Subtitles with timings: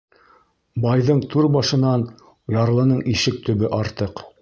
[0.85, 2.07] Байҙың түр башынан
[2.59, 4.29] ярлының ишек төбө артыҡ.